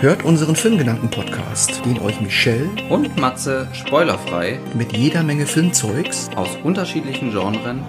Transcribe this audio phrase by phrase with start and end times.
[0.00, 7.32] Hört unseren Filmgedanken-Podcast, den euch Michelle und Matze spoilerfrei mit jeder Menge Filmzeugs aus unterschiedlichen
[7.32, 7.84] Genren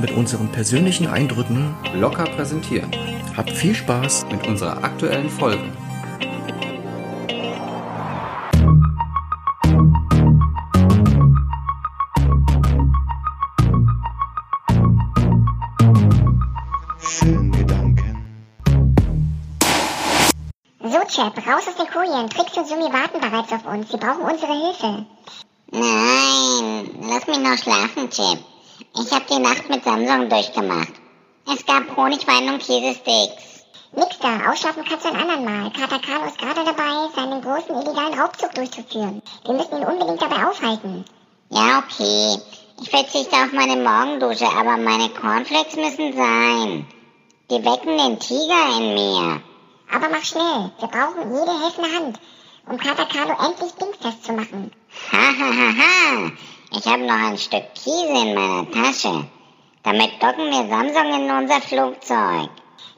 [0.00, 2.90] mit unseren persönlichen Eindrücken locker präsentieren.
[3.36, 5.70] Habt viel Spaß mit unserer aktuellen Folge.
[21.24, 22.28] Chap, raus aus den Kojen.
[22.28, 23.90] Trix und Sumi warten bereits auf uns.
[23.90, 25.06] Sie brauchen unsere Hilfe.
[25.70, 28.40] Nein, lass mich noch schlafen, Chip.
[29.00, 30.92] Ich habe die Nacht mit Samsung durchgemacht.
[31.50, 33.64] Es gab Honigwein und Käsesticks.
[33.92, 35.70] Nix da, ausschlafen kannst du ein anderen Mal.
[35.70, 39.22] Kater Carlo ist gerade dabei, seinen großen illegalen Raubzug durchzuführen.
[39.46, 41.06] Wir müssen ihn unbedingt dabei aufhalten.
[41.48, 42.38] Ja, okay.
[42.82, 46.86] Ich verzichte auf meine Morgendusche, aber meine Cornflakes müssen sein.
[47.50, 49.53] Die wecken den Tiger in mir.
[49.90, 52.20] Aber mach schnell, wir brauchen jede helfende Hand,
[52.66, 54.70] um Katakalo endlich dingfest zu machen.
[55.12, 56.32] Ha, ha, ha, ha.
[56.76, 59.26] Ich habe noch ein Stück Kiese in meiner Tasche.
[59.82, 62.50] Damit docken wir Samsung in unser Flugzeug.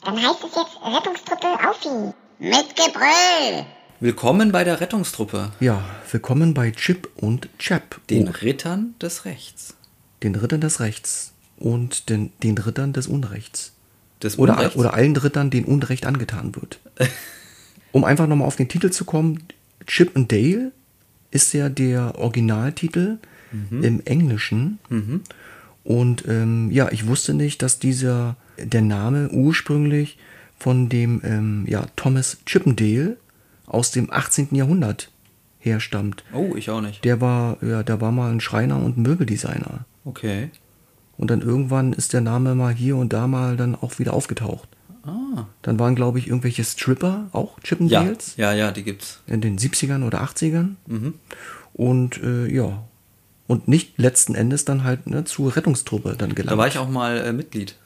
[0.05, 2.15] Dann heißt es jetzt Rettungstruppe Aufi.
[2.39, 3.67] Mit Gebrüll.
[4.01, 5.53] Willkommen bei der Rettungstruppe.
[5.61, 8.01] Ja, willkommen bei Chip und Chap.
[8.09, 8.33] Den oh.
[8.43, 9.77] Rittern des Rechts.
[10.23, 13.76] Den Rittern des Rechts und den, den Rittern des Unrechts
[14.37, 16.81] oder, oder allen Rittern, denen Unrecht angetan wird.
[17.93, 19.45] um einfach nochmal auf den Titel zu kommen,
[19.87, 20.73] Chip and Dale
[21.31, 23.19] ist ja der Originaltitel
[23.53, 23.85] mhm.
[23.85, 24.79] im Englischen.
[24.89, 25.23] Mhm.
[25.85, 30.19] Und ähm, ja, ich wusste nicht, dass dieser der Name ursprünglich
[30.59, 33.17] von dem ähm, ja, Thomas Chippendale
[33.67, 34.49] aus dem 18.
[34.53, 35.11] Jahrhundert
[35.59, 36.25] herstammt.
[36.33, 37.05] Oh, ich auch nicht.
[37.05, 39.85] Der war, ja, der war mal ein Schreiner und ein Möbeldesigner.
[40.05, 40.51] Okay.
[41.19, 44.69] Und dann irgendwann ist der Name mal hier und da mal dann auch wieder aufgetaucht.
[45.05, 45.47] Ah.
[45.63, 48.35] Dann waren, glaube ich, irgendwelche Stripper auch Chippendales.
[48.37, 49.21] Ja, ja, ja, die gibt's.
[49.27, 50.75] In den 70ern oder 80ern.
[50.87, 51.15] Mhm.
[51.73, 52.83] Und äh, ja.
[53.47, 56.53] Und nicht letzten Endes dann halt ne, zur Rettungstruppe dann gelangt.
[56.53, 57.77] Da war ich auch mal äh, Mitglied.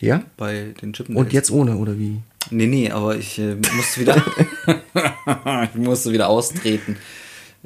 [0.00, 0.22] Ja?
[0.36, 1.26] Bei den Chippendales.
[1.26, 2.20] Und jetzt ohne, oder wie?
[2.50, 4.16] Nee, nee, aber ich äh, musste wieder.
[5.74, 6.96] ich musste wieder austreten.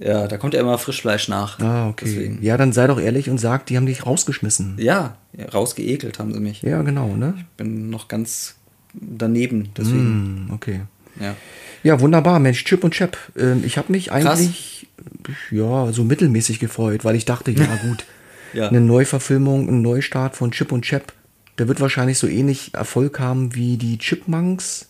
[0.01, 1.59] Ja, da kommt ja immer Frischfleisch nach.
[1.61, 2.05] Ah, okay.
[2.07, 2.39] Deswegen.
[2.43, 4.77] Ja, dann sei doch ehrlich und sag, die haben dich rausgeschmissen.
[4.79, 5.17] Ja,
[5.53, 6.63] rausgeekelt haben sie mich.
[6.63, 7.35] Ja, genau, ne?
[7.37, 8.57] Ich bin noch ganz
[8.95, 10.47] daneben, deswegen.
[10.47, 10.83] Mm, okay.
[11.21, 11.35] Ja.
[11.83, 13.17] Ja, wunderbar, Mensch, Chip und Chap.
[13.37, 14.89] Ähm, ich habe mich eigentlich,
[15.23, 15.37] Krass.
[15.51, 18.05] ja, so mittelmäßig gefreut, weil ich dachte, ja gut,
[18.53, 18.69] ja.
[18.69, 21.13] eine Neuverfilmung, ein Neustart von Chip und Chap,
[21.59, 24.89] der wird wahrscheinlich so ähnlich Erfolg haben wie die Chipmunks.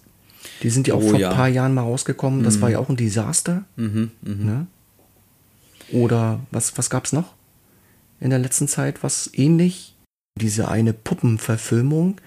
[0.63, 1.31] Die sind ja auch oh, vor ja.
[1.31, 2.43] ein paar Jahren mal rausgekommen.
[2.43, 2.61] Das mhm.
[2.63, 3.65] war ja auch ein Desaster.
[3.77, 4.45] Mhm, mh.
[4.45, 4.67] ne?
[5.93, 7.35] Oder was, was gab es noch
[8.21, 9.95] in der letzten Zeit, was ähnlich?
[10.41, 12.21] Diese eine Puppenverfilmung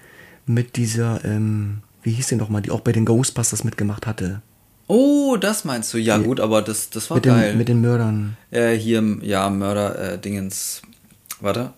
[0.46, 4.42] mit dieser, ähm, wie hieß sie nochmal, die auch bei den Ghostbusters mitgemacht hatte.
[4.86, 5.98] Oh, das meinst du?
[5.98, 7.52] Ja, die, gut, aber das, das war mit geil.
[7.52, 8.36] Den, mit den Mördern.
[8.50, 10.82] Äh, hier, ja, Mörder-Dingens.
[10.84, 11.72] Äh, Warte.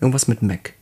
[0.00, 0.74] Irgendwas mit Mac.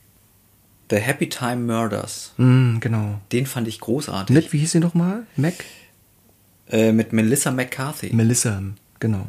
[0.91, 2.33] The Happy Time Murders.
[2.37, 3.21] Mm, genau.
[3.33, 4.35] Den fand ich großartig.
[4.35, 5.27] Mit, wie hieß sie nochmal?
[5.37, 5.55] Mac?
[6.69, 8.15] Äh, mit Melissa McCarthy.
[8.15, 8.61] Melissa,
[8.99, 9.27] genau.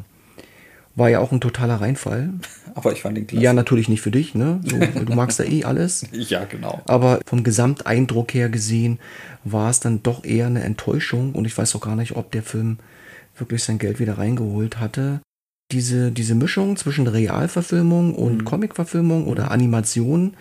[0.96, 2.30] War ja auch ein totaler Reinfall.
[2.74, 3.44] Aber ich fand den klasse.
[3.44, 4.60] Ja, natürlich nicht für dich, ne?
[4.64, 6.06] So, du magst ja eh alles.
[6.12, 6.82] Ja, genau.
[6.86, 8.98] Aber vom Gesamteindruck her gesehen
[9.44, 12.42] war es dann doch eher eine Enttäuschung und ich weiß auch gar nicht, ob der
[12.42, 12.78] Film
[13.36, 15.20] wirklich sein Geld wieder reingeholt hatte.
[15.70, 18.44] Diese, diese Mischung zwischen Realverfilmung und mhm.
[18.44, 20.34] Comicverfilmung oder Animation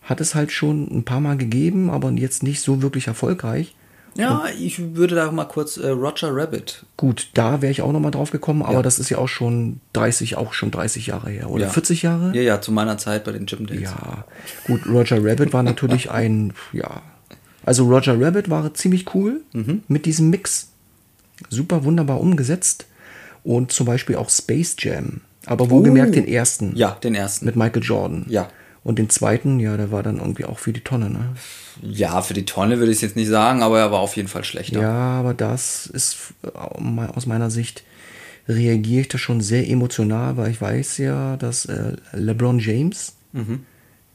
[0.00, 3.74] hat es halt schon ein paar Mal gegeben, aber jetzt nicht so wirklich erfolgreich.
[4.14, 6.84] Ja, ich würde da mal kurz äh, Roger Rabbit.
[6.96, 8.82] Gut, da wäre ich auch noch mal drauf gekommen, aber ja.
[8.82, 11.70] das ist ja auch schon 30, auch schon 30 Jahre her oder ja.
[11.70, 12.34] 40 Jahre?
[12.34, 13.82] Ja, ja, zu meiner Zeit bei den Chippendales.
[13.82, 14.24] Ja,
[14.66, 17.02] gut, Roger Rabbit war natürlich ein, ja,
[17.64, 19.82] also Roger Rabbit war ziemlich cool mhm.
[19.88, 20.68] mit diesem Mix.
[21.48, 22.86] Super wunderbar umgesetzt
[23.44, 25.20] und zum Beispiel auch Space Jam.
[25.46, 26.14] Aber wohlgemerkt uh.
[26.14, 26.76] den ersten.
[26.76, 27.46] Ja, den ersten.
[27.46, 28.26] Mit Michael Jordan.
[28.28, 28.48] Ja.
[28.84, 31.34] Und den zweiten, ja, der war dann irgendwie auch für die Tonne, ne?
[31.82, 34.28] Ja, für die Tonne würde ich es jetzt nicht sagen, aber er war auf jeden
[34.28, 34.80] Fall schlechter.
[34.80, 37.84] Ja, aber das ist aus meiner Sicht
[38.48, 43.60] reagiere ich da schon sehr emotional, weil ich weiß ja, dass äh, LeBron James, mhm.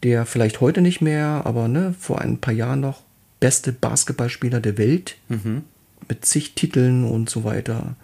[0.04, 3.04] der vielleicht heute nicht mehr, aber ne, vor ein paar Jahren noch
[3.40, 5.64] beste Basketballspieler der Welt mhm.
[6.10, 7.96] mit zig Titeln und so weiter,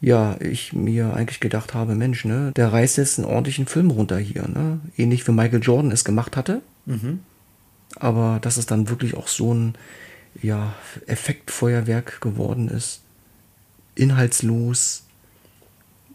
[0.00, 4.18] ja, ich mir eigentlich gedacht habe, Mensch, ne, der reißt jetzt einen ordentlichen Film runter
[4.18, 4.80] hier, ne?
[4.96, 6.62] Ähnlich wie Michael Jordan es gemacht hatte.
[6.86, 7.20] Mhm.
[7.96, 9.74] Aber dass es dann wirklich auch so ein
[10.40, 10.74] ja,
[11.06, 13.02] Effektfeuerwerk geworden ist.
[13.94, 15.04] Inhaltslos.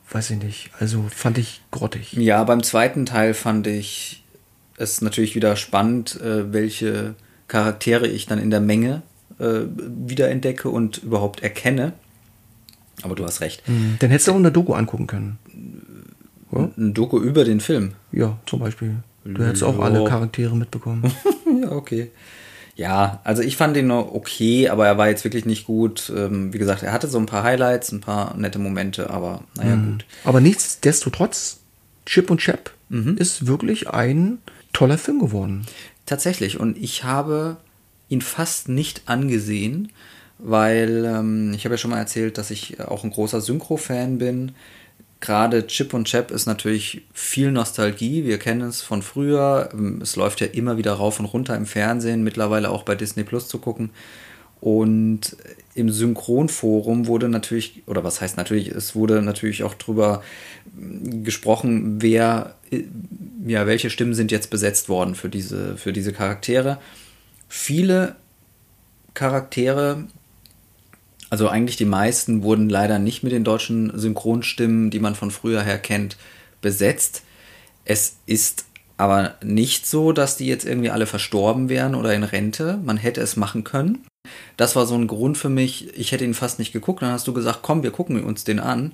[0.10, 0.72] Weiß ich nicht.
[0.80, 2.14] Also fand ich grottig.
[2.14, 4.24] Ja, beim zweiten Teil fand ich
[4.78, 7.16] es natürlich wieder spannend, äh, welche
[7.48, 9.04] Charaktere ich dann in der Menge
[9.40, 11.94] äh, wiederentdecke und überhaupt erkenne.
[13.02, 13.64] Aber du hast recht.
[14.00, 15.38] Dann hättest du auch eine Doku angucken können.
[16.52, 16.70] Ja?
[16.78, 17.94] Ein Doku über den Film.
[18.12, 18.96] Ja, zum Beispiel.
[19.26, 21.12] Du hättest auch alle Charaktere mitbekommen.
[21.62, 22.12] ja, okay.
[22.76, 26.12] Ja, also ich fand ihn noch okay, aber er war jetzt wirklich nicht gut.
[26.16, 29.76] Ähm, wie gesagt, er hatte so ein paar Highlights, ein paar nette Momente, aber naja,
[29.76, 30.06] gut.
[30.26, 31.62] Aber nichtsdestotrotz,
[32.06, 32.72] Chip und Chap
[33.16, 34.38] ist wirklich ein
[34.74, 35.66] toller Film geworden.
[36.06, 36.60] Tatsächlich.
[36.60, 37.58] Und ich habe
[38.10, 39.92] ihn fast nicht angesehen,
[40.38, 44.52] weil ähm, ich habe ja schon mal erzählt, dass ich auch ein großer Synchro-Fan bin.
[45.22, 48.26] Gerade Chip und Chap ist natürlich viel Nostalgie.
[48.26, 49.70] Wir kennen es von früher.
[49.74, 53.24] Ähm, Es läuft ja immer wieder rauf und runter im Fernsehen, mittlerweile auch bei Disney
[53.24, 53.92] Plus zu gucken.
[54.62, 55.38] Und
[55.76, 60.24] im Synchronforum wurde natürlich, oder was heißt natürlich, es wurde natürlich auch drüber
[60.76, 62.84] mm, gesprochen, wer, äh,
[63.46, 66.80] ja, welche Stimmen sind jetzt besetzt worden für diese, für diese Charaktere.
[67.48, 68.16] Viele
[69.14, 70.06] Charaktere,
[71.30, 75.62] also eigentlich die meisten, wurden leider nicht mit den deutschen Synchronstimmen, die man von früher
[75.64, 76.18] her kennt,
[76.62, 77.24] besetzt.
[77.84, 78.66] Es ist
[78.98, 82.80] aber nicht so, dass die jetzt irgendwie alle verstorben wären oder in Rente.
[82.84, 84.06] Man hätte es machen können.
[84.58, 85.98] Das war so ein Grund für mich.
[85.98, 87.02] Ich hätte ihn fast nicht geguckt.
[87.02, 88.94] Dann hast du gesagt, komm, wir gucken uns den an.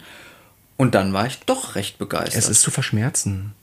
[0.78, 2.36] Und dann war ich doch recht begeistert.
[2.36, 3.54] Es ist zu verschmerzen.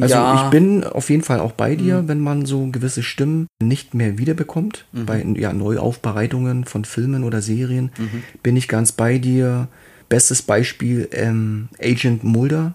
[0.00, 0.32] Also Ja.
[0.34, 0.38] Mhm.
[0.44, 4.18] ich bin auf jeden Fall auch bei dir, wenn man so gewisse Stimmen nicht mehr
[4.18, 4.86] wiederbekommt.
[4.92, 8.22] Bei ja, Neuaufbereitungen von Filmen oder Serien Mhm.
[8.42, 9.68] bin ich ganz bei dir.
[10.08, 12.74] Bestes Beispiel ähm, Agent Mulder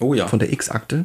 [0.00, 0.26] oh ja.
[0.28, 1.04] von der X-Akte.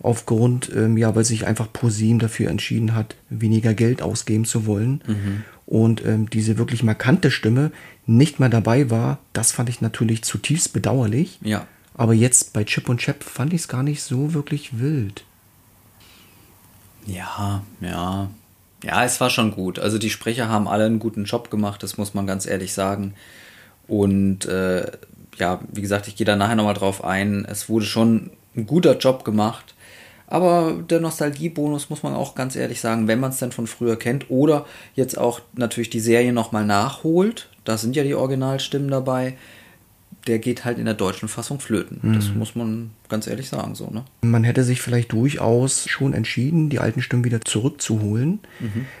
[0.00, 5.00] Aufgrund, ähm, ja, weil sich einfach ProSieben dafür entschieden hat, weniger Geld ausgeben zu wollen.
[5.66, 7.70] Und ähm, diese wirklich markante Stimme
[8.06, 11.38] nicht mehr dabei war, das fand ich natürlich zutiefst bedauerlich.
[11.42, 11.66] ja.
[11.96, 15.24] Aber jetzt bei Chip und Chap fand ich es gar nicht so wirklich wild.
[17.06, 18.28] Ja, ja.
[18.82, 19.78] Ja, es war schon gut.
[19.78, 23.14] Also die Sprecher haben alle einen guten Job gemacht, das muss man ganz ehrlich sagen.
[23.88, 24.90] Und äh,
[25.38, 27.46] ja, wie gesagt, ich gehe da nachher nochmal drauf ein.
[27.48, 29.74] Es wurde schon ein guter Job gemacht.
[30.26, 33.96] Aber der Nostalgiebonus muss man auch ganz ehrlich sagen, wenn man es denn von früher
[33.98, 39.36] kennt oder jetzt auch natürlich die Serie nochmal nachholt, da sind ja die Originalstimmen dabei,
[40.26, 42.00] der geht halt in der deutschen Fassung flöten.
[42.14, 44.04] Das muss man ganz ehrlich sagen, so, ne?
[44.22, 48.40] Man hätte sich vielleicht durchaus schon entschieden, die alten Stimmen wieder zurückzuholen,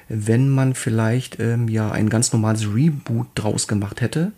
[0.08, 4.32] wenn man vielleicht ähm, ja ein ganz normales Reboot draus gemacht hätte.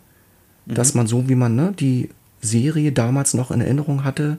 [0.66, 2.08] Dass man so, wie man ne, die
[2.40, 4.38] Serie damals noch in Erinnerung hatte,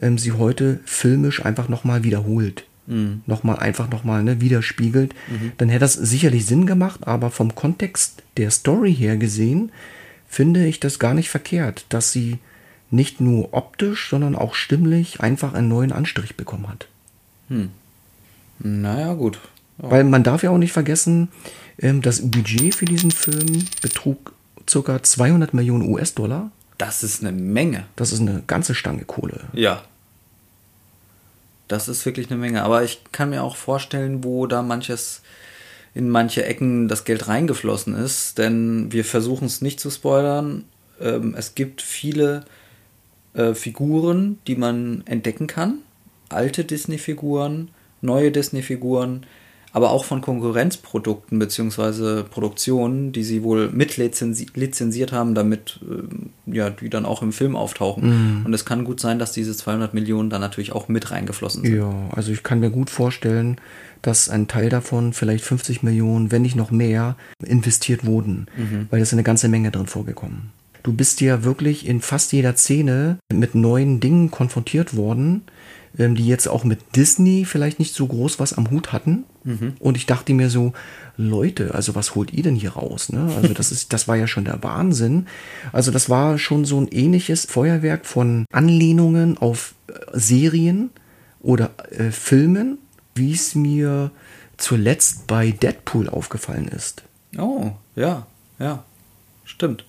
[0.00, 2.64] ähm, sie heute filmisch einfach nochmal wiederholt.
[3.26, 5.14] Nochmal einfach nochmal ne, widerspiegelt.
[5.58, 9.70] Dann hätte das sicherlich Sinn gemacht, aber vom Kontext der Story her gesehen,
[10.30, 12.38] finde ich das gar nicht verkehrt, dass sie
[12.90, 16.86] nicht nur optisch, sondern auch stimmlich einfach einen neuen Anstrich bekommen hat.
[18.60, 19.40] Naja, gut.
[19.78, 21.28] Weil man darf ja auch nicht vergessen,
[21.78, 24.32] ähm, das Budget für diesen Film betrug
[24.66, 25.02] ca.
[25.02, 26.52] 200 Millionen US-Dollar.
[26.78, 27.86] Das ist eine Menge.
[27.96, 29.40] Das ist eine ganze Stange Kohle.
[29.52, 29.82] Ja.
[31.66, 32.62] Das ist wirklich eine Menge.
[32.62, 35.22] Aber ich kann mir auch vorstellen, wo da manches
[35.94, 40.64] in manche Ecken das Geld reingeflossen ist, denn wir versuchen es nicht zu spoilern.
[41.00, 42.44] Ähm, es gibt viele
[43.34, 45.78] äh, Figuren, die man entdecken kann.
[46.28, 47.70] Alte Disney-Figuren,
[48.02, 49.26] neue Disney-Figuren,
[49.72, 52.24] aber auch von Konkurrenzprodukten bzw.
[52.24, 57.32] Produktionen, die sie wohl mit lizenzi lizenziert haben, damit ähm, ja, die dann auch im
[57.32, 58.42] Film auftauchen.
[58.44, 61.76] Und es kann gut sein, dass diese 200 Millionen dann natürlich auch mit reingeflossen sind.
[61.76, 63.56] Ja, also ich kann mir gut vorstellen,
[64.02, 68.46] dass ein Teil davon, vielleicht 50 Millionen, wenn nicht noch mehr, investiert wurden.
[68.90, 70.50] Weil da ist eine ganze Menge drin vorgekommen.
[70.82, 75.42] Du bist ja wirklich in fast jeder Szene mit neuen Dingen konfrontiert worden,
[75.98, 79.24] ähm, die jetzt auch mit Disney vielleicht nicht so groß was am Hut hatten.
[79.80, 80.72] Und ich dachte mir so,
[81.16, 83.10] Leute, also was holt ihr denn hier raus?
[83.10, 83.30] Ne?
[83.36, 85.26] Also das ist, das war ja schon der Wahnsinn.
[85.72, 90.90] Also das war schon so ein ähnliches Feuerwerk von Anlehnungen auf äh, Serien
[91.40, 92.78] oder äh, Filmen,
[93.14, 94.10] wie es mir
[94.56, 97.02] zuletzt bei Deadpool aufgefallen ist.
[97.38, 98.26] Oh, ja,
[98.58, 98.84] ja,
[99.44, 99.84] stimmt.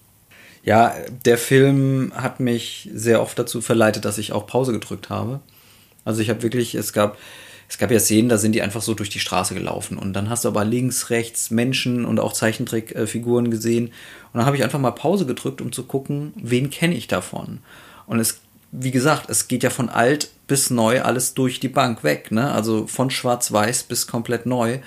[0.63, 0.93] Ja,
[1.25, 5.39] der Film hat mich sehr oft dazu verleitet, dass ich auch Pause gedrückt habe.
[6.05, 7.17] Also ich habe wirklich, es gab,
[7.67, 10.29] es gab ja Szenen, da sind die einfach so durch die Straße gelaufen und dann
[10.29, 14.79] hast du aber links, rechts Menschen und auch Zeichentrickfiguren gesehen und dann habe ich einfach
[14.79, 17.59] mal Pause gedrückt, um zu gucken, wen kenne ich davon.
[18.05, 22.03] Und es, wie gesagt, es geht ja von alt bis neu alles durch die Bank
[22.03, 22.51] weg, ne?
[22.51, 24.79] Also von schwarz-weiß bis komplett neu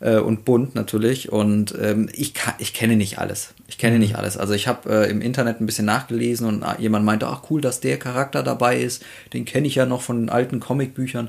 [0.00, 1.30] äh, und bunt natürlich.
[1.30, 3.54] Und ähm, ich, kann, ich kenne nicht alles.
[3.68, 4.36] Ich kenne nicht alles.
[4.36, 7.60] Also ich habe äh, im Internet ein bisschen nachgelesen und äh, jemand meinte, ach cool,
[7.60, 9.04] dass der Charakter dabei ist.
[9.32, 11.28] Den kenne ich ja noch von den alten Comicbüchern.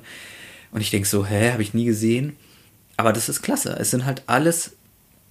[0.72, 2.36] Und ich denke so, hä, habe ich nie gesehen.
[2.98, 3.76] Aber das ist klasse.
[3.80, 4.72] Es sind halt alles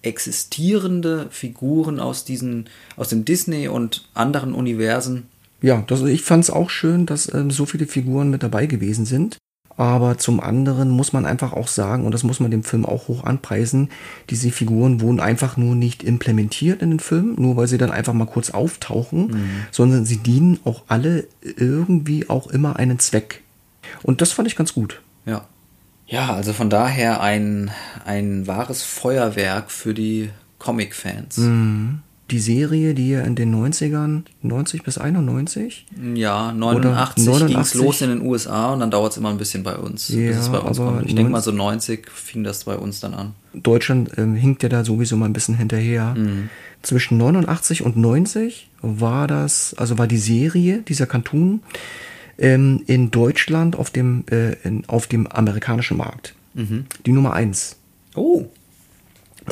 [0.02, 5.28] existierende Figuren aus diesen, aus dem Disney und anderen Universen.
[5.60, 9.06] Ja, das, ich fand es auch schön, dass ähm, so viele Figuren mit dabei gewesen
[9.06, 9.38] sind.
[9.76, 13.06] Aber zum anderen muss man einfach auch sagen, und das muss man dem Film auch
[13.06, 13.90] hoch anpreisen,
[14.28, 18.12] diese Figuren wurden einfach nur nicht implementiert in den Film, nur weil sie dann einfach
[18.12, 19.50] mal kurz auftauchen, mhm.
[19.70, 23.44] sondern sie dienen auch alle irgendwie auch immer einen Zweck.
[24.02, 25.00] Und das fand ich ganz gut.
[25.26, 25.46] Ja.
[26.08, 27.70] Ja, also von daher ein,
[28.04, 31.36] ein wahres Feuerwerk für die Comic-Fans.
[31.36, 32.00] Mhm.
[32.30, 35.86] Die Serie, die ja in den 90ern, 90 bis 91?
[36.14, 37.46] Ja, 89, 89.
[37.48, 40.08] ging es los in den USA und dann dauert es immer ein bisschen bei uns.
[40.10, 41.06] Ja, bis es bei uns kommt.
[41.06, 43.34] Ich denke mal so 90 fing das bei uns dann an.
[43.54, 46.14] Deutschland ähm, hinkt ja da sowieso mal ein bisschen hinterher.
[46.14, 46.50] Mhm.
[46.82, 51.60] Zwischen 89 und 90 war das, also war die Serie, dieser Cartoon,
[52.38, 56.34] ähm, in Deutschland auf dem, äh, in, auf dem amerikanischen Markt.
[56.54, 56.84] Mhm.
[57.06, 57.76] Die Nummer eins.
[58.14, 58.46] Oh.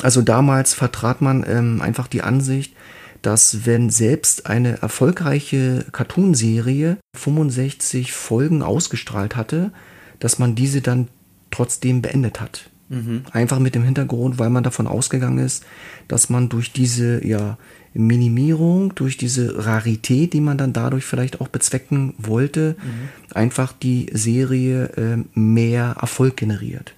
[0.03, 2.73] Also damals vertrat man ähm, einfach die Ansicht,
[3.21, 9.71] dass wenn selbst eine erfolgreiche Cartoonserie 65 Folgen ausgestrahlt hatte,
[10.19, 11.07] dass man diese dann
[11.51, 12.69] trotzdem beendet hat.
[12.89, 13.23] Mhm.
[13.31, 15.65] Einfach mit dem Hintergrund, weil man davon ausgegangen ist,
[16.07, 17.57] dass man durch diese ja,
[17.93, 23.35] Minimierung, durch diese Rarität, die man dann dadurch vielleicht auch bezwecken wollte, mhm.
[23.35, 26.93] einfach die Serie äh, mehr Erfolg generiert.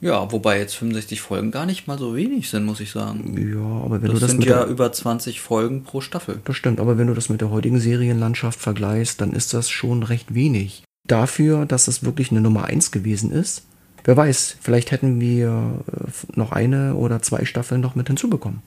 [0.00, 3.34] Ja, wobei jetzt 65 Folgen gar nicht mal so wenig sind, muss ich sagen.
[3.52, 6.40] Ja, aber wenn das du das sind ja über 20 Folgen pro Staffel.
[6.44, 10.02] Das stimmt, aber wenn du das mit der heutigen Serienlandschaft vergleichst, dann ist das schon
[10.02, 10.82] recht wenig.
[11.06, 13.64] Dafür, dass das wirklich eine Nummer 1 gewesen ist,
[14.04, 18.60] wer weiß, vielleicht hätten wir äh, noch eine oder zwei Staffeln noch mit hinzubekommen.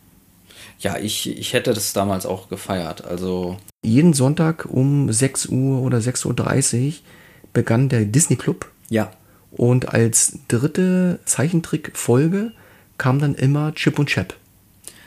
[0.80, 3.06] Ja, ich, ich hätte das damals auch gefeiert.
[3.06, 3.58] Also.
[3.84, 6.94] Jeden Sonntag um 6 Uhr oder 6.30 Uhr
[7.54, 8.72] begann der Disney Club.
[8.90, 9.12] Ja.
[9.52, 12.52] Und als dritte Zeichentrickfolge
[12.98, 14.36] kam dann immer Chip und Chap.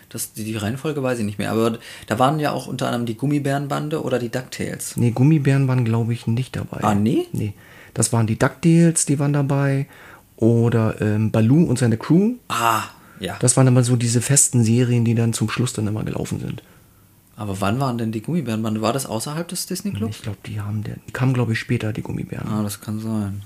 [0.08, 3.06] Das, die, die Reihenfolge weiß ich nicht mehr, aber da waren ja auch unter anderem
[3.06, 4.96] die Gummibärenbande oder die DuckTales.
[4.96, 6.82] Nee, Gummibären waren, glaube ich, nicht dabei.
[6.82, 7.26] Ah, nee?
[7.32, 7.54] Nee.
[7.94, 9.86] Das waren die DuckTales, die waren dabei.
[10.36, 12.34] Oder ähm, Baloo und seine Crew.
[12.48, 12.82] Ah,
[13.20, 13.36] ja.
[13.40, 16.62] Das waren immer so diese festen Serien, die dann zum Schluss dann immer gelaufen sind.
[17.36, 18.82] Aber wann waren denn die Gummibärenbande?
[18.82, 20.16] War das außerhalb des Disney Clubs?
[20.16, 22.48] Ich glaube, die haben, die kamen, glaube ich, später, die Gummibären.
[22.48, 23.42] Ah, das kann sein.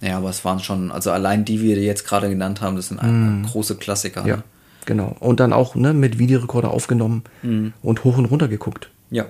[0.00, 2.88] Ja, aber es waren schon, also allein die, die wir jetzt gerade genannt haben, das
[2.88, 3.44] sind mm.
[3.44, 4.26] große Klassiker.
[4.26, 4.42] Ja, ne?
[4.86, 5.16] genau.
[5.20, 7.68] Und dann auch ne, mit Videorekorder aufgenommen mm.
[7.82, 8.90] und hoch und runter geguckt.
[9.10, 9.26] Ja.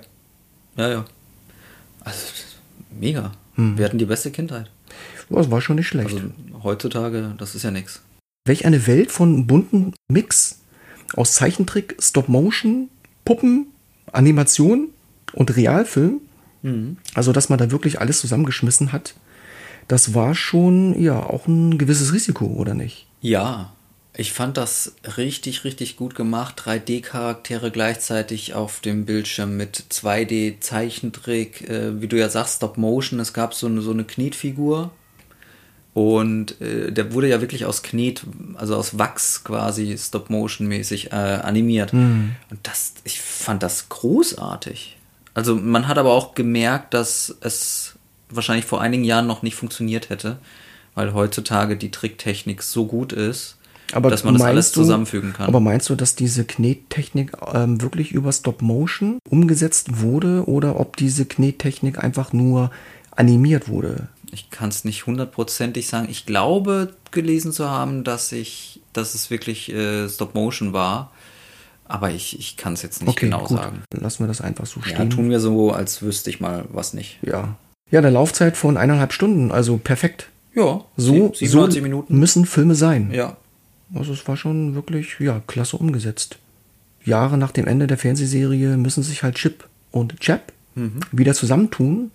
[0.76, 1.04] Ja, ja.
[2.02, 2.26] Also,
[2.98, 3.32] mega.
[3.56, 3.76] Mm.
[3.76, 4.70] Wir hatten die beste Kindheit.
[5.28, 6.14] Das war schon nicht schlecht.
[6.14, 6.30] Also,
[6.62, 8.00] heutzutage, das ist ja nichts.
[8.46, 10.60] Welch eine Welt von bunten Mix
[11.16, 12.88] aus Zeichentrick, Stop-Motion,
[13.24, 13.66] Puppen,
[14.12, 14.88] Animation
[15.32, 16.20] und Realfilm.
[16.62, 16.96] Mhm.
[17.14, 19.14] Also, dass man da wirklich alles zusammengeschmissen hat
[19.90, 23.08] das war schon ja auch ein gewisses Risiko, oder nicht?
[23.20, 23.72] Ja,
[24.14, 26.62] ich fand das richtig, richtig gut gemacht.
[26.64, 33.18] 3D-Charaktere gleichzeitig auf dem Bildschirm mit 2D-Zeichentrick, äh, wie du ja sagst, Stop-Motion.
[33.18, 34.92] Es gab so eine, so eine Knetfigur
[35.92, 38.22] und äh, der wurde ja wirklich aus Knet,
[38.54, 41.92] also aus Wachs quasi Stop-Motion-mäßig äh, animiert.
[41.92, 42.36] Mhm.
[42.48, 44.96] Und das, ich fand das großartig.
[45.34, 47.96] Also man hat aber auch gemerkt, dass es
[48.30, 50.38] wahrscheinlich vor einigen Jahren noch nicht funktioniert hätte,
[50.94, 53.56] weil heutzutage die Tricktechnik so gut ist,
[53.92, 55.48] aber dass man das alles du, zusammenfügen kann.
[55.48, 60.96] Aber meinst du, dass diese Knettechnik ähm, wirklich über Stop Motion umgesetzt wurde oder ob
[60.96, 62.70] diese Knettechnik einfach nur
[63.10, 64.08] animiert wurde?
[64.32, 66.08] Ich kann es nicht hundertprozentig sagen.
[66.08, 71.10] Ich glaube gelesen zu haben, dass ich, dass es wirklich äh, Stop Motion war.
[71.88, 73.58] Aber ich, ich kann es jetzt nicht okay, genau gut.
[73.58, 73.82] sagen.
[73.92, 74.96] Lassen wir das einfach so stehen.
[74.96, 77.18] Ja, tun wir so, als wüsste ich mal was nicht.
[77.22, 77.56] Ja,
[77.90, 80.28] ja, eine Laufzeit von eineinhalb Stunden, also perfekt.
[80.54, 82.18] Ja, so, so Minuten.
[82.18, 83.10] müssen Filme sein.
[83.12, 83.36] Ja.
[83.94, 86.38] Also es war schon wirklich, ja, klasse umgesetzt.
[87.04, 91.00] Jahre nach dem Ende der Fernsehserie müssen sich halt Chip und Chap mhm.
[91.12, 92.10] wieder zusammentun,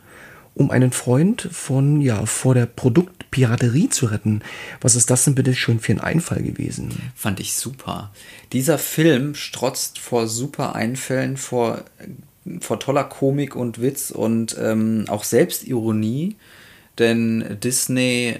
[0.53, 4.41] um einen Freund von, ja, vor der Produktpiraterie zu retten.
[4.79, 6.89] Was ist das denn bitte schön für ein Einfall gewesen?
[7.15, 8.13] Fand ich super.
[8.53, 11.83] Dieser Film strotzt vor super Einfällen, vor
[12.59, 16.35] vor toller Komik und Witz und ähm, auch Selbstironie,
[16.97, 18.39] denn Disney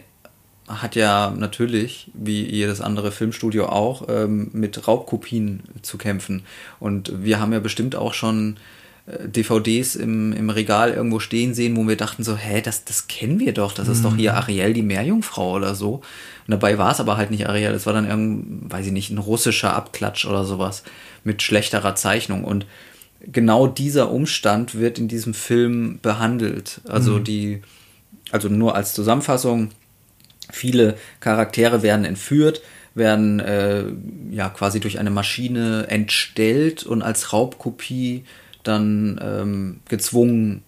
[0.67, 6.43] hat ja natürlich, wie jedes andere Filmstudio auch, ähm, mit Raubkopien zu kämpfen.
[6.79, 8.57] Und wir haben ja bestimmt auch schon
[9.05, 13.07] äh, DVDs im, im Regal irgendwo stehen sehen, wo wir dachten so, hä, das, das
[13.07, 14.38] kennen wir doch, das ist doch hier mhm.
[14.38, 15.95] Ariel, die Meerjungfrau oder so.
[16.47, 19.12] Und dabei war es aber halt nicht Ariel, es war dann irgendein, weiß ich nicht,
[19.12, 20.81] ein russischer Abklatsch oder sowas
[21.24, 22.43] mit schlechterer Zeichnung.
[22.43, 22.65] Und
[23.32, 26.82] genau dieser Umstand wird in diesem Film behandelt.
[26.88, 27.24] Also mhm.
[27.24, 27.62] die,
[28.32, 29.70] also nur als Zusammenfassung,
[30.51, 32.62] viele Charaktere werden entführt,
[32.94, 33.86] werden äh,
[34.32, 38.24] ja quasi durch eine Maschine entstellt und als Raubkopie
[38.63, 40.63] dann ähm, gezwungen,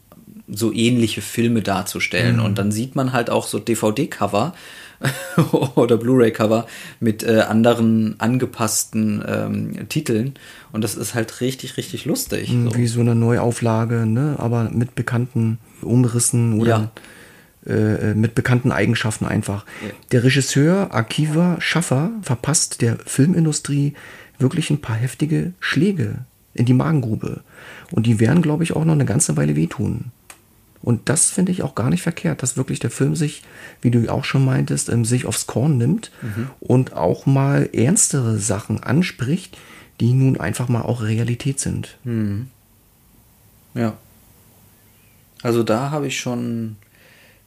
[0.50, 2.40] so ähnliche Filme darzustellen.
[2.40, 4.54] Und dann sieht man halt auch so DVD-Cover
[5.76, 6.68] oder Blu-ray-Cover
[7.00, 10.34] mit äh, anderen angepassten ähm, Titeln.
[10.72, 12.50] Und das ist halt richtig, richtig lustig.
[12.52, 12.76] So.
[12.76, 14.36] Wie so eine Neuauflage, ne?
[14.38, 16.92] aber mit bekannten Umrissen oder
[17.66, 19.66] äh, mit bekannten Eigenschaften einfach.
[19.84, 19.92] Ja.
[20.12, 23.94] Der Regisseur Akiva Schaffer verpasst der Filmindustrie
[24.40, 26.20] wirklich ein paar heftige Schläge
[26.54, 27.42] in die Magengrube.
[27.92, 30.12] Und die werden, glaube ich, auch noch eine ganze Weile wehtun.
[30.88, 33.44] Und das finde ich auch gar nicht verkehrt, dass wirklich der Film sich,
[33.82, 36.12] wie du auch schon meintest, ähm, sich aufs Korn nimmt
[36.62, 39.58] und auch mal ernstere Sachen anspricht,
[40.00, 41.98] die nun einfach mal auch Realität sind.
[43.74, 43.98] Ja.
[45.44, 46.78] Also da habe ich schon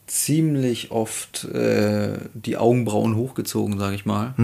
[0.05, 4.35] ziemlich oft äh, die Augenbrauen hochgezogen, sage ich mal.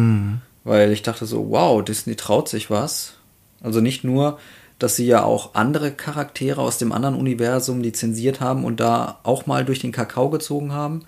[0.63, 3.13] Weil ich dachte so, wow, Disney traut sich was.
[3.61, 4.39] Also nicht nur,
[4.79, 9.45] dass sie ja auch andere Charaktere aus dem anderen Universum lizenziert haben und da auch
[9.45, 11.01] mal durch den Kakao gezogen haben,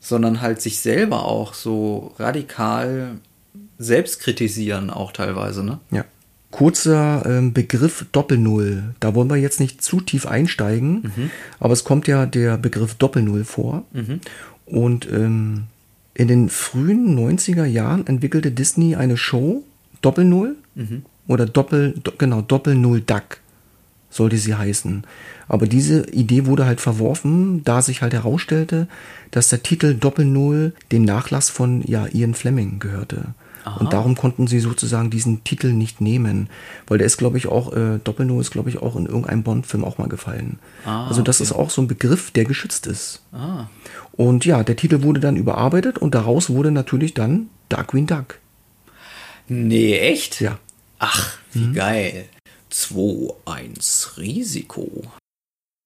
[0.00, 3.16] sondern halt sich selber auch so radikal
[3.78, 5.78] selbst kritisieren auch teilweise, ne?
[5.90, 6.04] Ja.
[6.50, 8.94] Kurzer ähm, Begriff Doppelnull.
[9.00, 11.12] Da wollen wir jetzt nicht zu tief einsteigen,
[11.58, 13.82] aber es kommt ja der Begriff Doppelnull vor.
[14.64, 15.64] Und ähm,
[16.14, 19.64] in den frühen 90er Jahren entwickelte Disney eine Show,
[20.00, 20.54] Doppelnull,
[21.26, 23.38] oder Doppel, do, genau, Doppelnull Duck
[24.10, 25.04] sollte sie heißen.
[25.48, 28.86] Aber diese Idee wurde halt verworfen, da sich halt herausstellte,
[29.30, 33.34] dass der Titel Doppelnull dem Nachlass von ja, Ian Fleming gehörte.
[33.78, 36.50] Und darum konnten sie sozusagen diesen Titel nicht nehmen,
[36.86, 39.84] weil der ist, glaube ich, auch, äh, Doppelnull ist, glaube ich, auch in irgendeinem Bond-Film
[39.84, 40.58] auch mal gefallen.
[40.84, 41.44] Ah, also das okay.
[41.44, 43.22] ist auch so ein Begriff, der geschützt ist.
[43.32, 43.68] Ah.
[44.12, 48.38] Und ja, der Titel wurde dann überarbeitet und daraus wurde natürlich dann Darkwing Duck.
[49.48, 50.42] Nee, echt?
[50.42, 50.58] Ja.
[51.06, 52.24] Ach, wie geil.
[52.72, 55.02] 2-1 Risiko.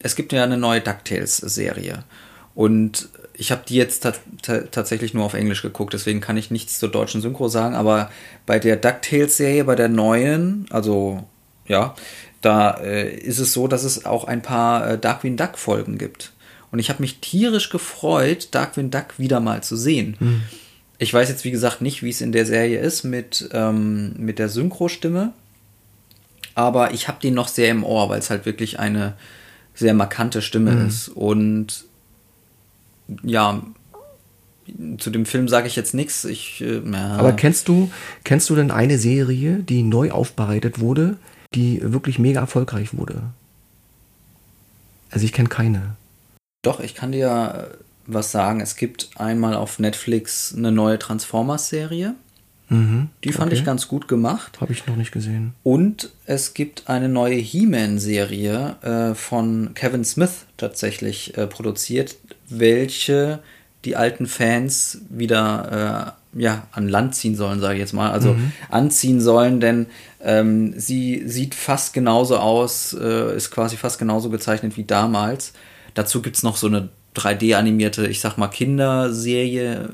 [0.01, 2.05] Es gibt ja eine neue DuckTales-Serie.
[2.55, 6.53] Und ich habe die jetzt ta ta tatsächlich nur auf Englisch geguckt, deswegen kann ich
[6.53, 7.75] nichts zur deutschen Synchro sagen.
[7.75, 8.13] Aber
[8.47, 11.27] bei der DuckTales-Serie, bei der neuen, also
[11.67, 11.97] ja,
[12.41, 16.33] da äh, ist es so, dass es auch ein paar äh, Darkwing Duck-Folgen gibt.
[16.71, 20.17] Und ich habe mich tierisch gefreut, Darkwing Duck wieder mal zu sehen.
[20.99, 24.39] Ich weiß jetzt, wie gesagt, nicht, wie es in der Serie ist mit, ähm, mit
[24.39, 25.33] der Synchro-Stimme.
[26.55, 29.15] Aber ich habe den noch sehr im Ohr, weil es halt wirklich eine
[29.75, 31.09] sehr markante Stimme ist.
[31.09, 31.85] Und
[33.23, 33.63] ja,
[34.99, 36.25] zu dem Film sage ich jetzt nichts.
[36.25, 36.83] Ich, äh.
[36.95, 37.91] Aber kennst du,
[38.25, 41.17] kennst du denn eine Serie, die neu aufbereitet wurde,
[41.55, 43.23] die wirklich mega erfolgreich wurde?
[45.11, 45.97] Also ich kenne keine.
[46.63, 47.79] Doch, ich kann dir
[48.09, 48.61] was sagen.
[48.61, 52.15] Es gibt einmal auf Netflix eine neue Transformers-Serie.
[52.71, 53.09] Mhm.
[53.25, 53.61] Die fand Okay.
[53.61, 54.61] ich ganz gut gemacht.
[54.61, 55.55] Habe ich noch nicht gesehen.
[55.63, 62.17] Und es gibt eine neue He-Man-Serie äh, von Kevin Smith tatsächlich äh, produziert,
[62.49, 63.39] welche
[63.85, 68.11] die alten Fans wieder äh, ja, an Land ziehen sollen, sage ich jetzt mal.
[68.11, 68.37] Also
[68.71, 69.87] anziehen sollen, denn
[70.23, 75.53] ähm, sie sieht fast genauso aus, äh, ist quasi fast genauso gezeichnet wie damals.
[75.95, 79.91] Dazu gibt es noch so eine 3D-animierte, ich sag mal, Kinderserie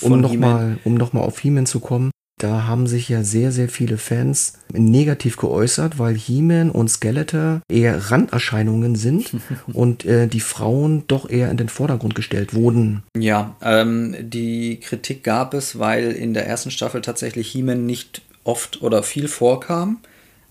[0.00, 0.50] Um von He-Man.
[0.50, 3.98] nochmal um noch mal auf He-Man zu kommen, da haben sich ja sehr, sehr viele
[3.98, 9.32] Fans negativ geäußert, weil He-Man und Skeletor eher Randerscheinungen sind
[9.72, 13.02] und äh, die Frauen doch eher in den Vordergrund gestellt wurden.
[13.16, 18.82] Ja, ähm, die Kritik gab es, weil in der ersten Staffel tatsächlich He-Man nicht oft
[18.82, 19.98] oder viel vorkam,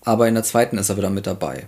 [0.04, 1.64] aber in der zweiten ist er wieder mit dabei.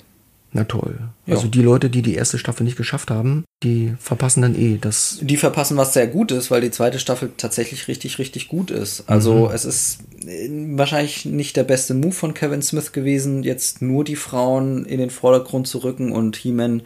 [0.53, 0.99] Na toll.
[1.27, 1.35] Ja.
[1.35, 5.19] Also die Leute, die die erste Staffel nicht geschafft haben, die verpassen dann eh das.
[5.21, 9.05] Die verpassen was sehr gut ist, weil die zweite Staffel tatsächlich richtig, richtig gut ist.
[9.07, 14.03] Also es ist äh, wahrscheinlich nicht der beste Move von Kevin Smith gewesen, jetzt nur
[14.03, 16.83] die Frauen in den Vordergrund zu rücken und He-Man,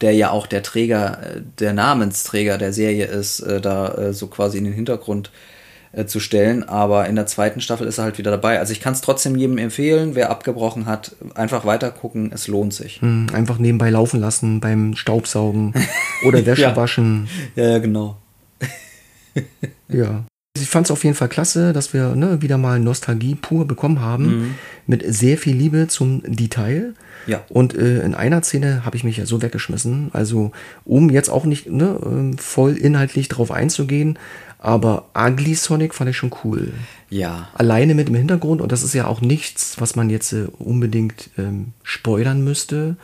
[0.00, 4.58] der ja auch der Träger, äh, der Namensträger der Serie ist, äh, da so quasi
[4.58, 5.59] in den Hintergrund äh,
[6.06, 6.62] zu stellen.
[6.68, 8.58] Aber in der zweiten Staffel ist er halt wieder dabei.
[8.60, 12.72] Also ich kann es trotzdem jedem empfehlen, wer abgebrochen hat, einfach weiter gucken, es lohnt
[12.74, 13.00] sich.
[13.00, 15.74] Hm, Einfach nebenbei laufen lassen beim Staubsaugen
[16.26, 16.76] oder Wäsche Ja.
[16.76, 17.28] waschen.
[17.56, 18.16] Ja, genau.
[19.88, 20.24] Ja.
[20.60, 24.00] Ich fand es auf jeden Fall klasse, dass wir ne, wieder mal Nostalgie pur bekommen
[24.00, 24.56] haben.
[24.86, 26.94] Mit sehr viel Liebe zum Detail.
[27.26, 27.42] Ja.
[27.48, 30.10] Und äh, in einer Szene habe ich mich ja so weggeschmissen.
[30.12, 30.50] Also,
[30.84, 34.18] um jetzt auch nicht ne, ähm, voll inhaltlich drauf einzugehen.
[34.62, 36.74] Aber Ugly Sonic fand ich schon cool.
[37.08, 37.48] Ja.
[37.54, 38.60] Alleine mit dem Hintergrund.
[38.60, 42.96] Und das ist ja auch nichts, was man jetzt äh, unbedingt ähm, spoilern müsste.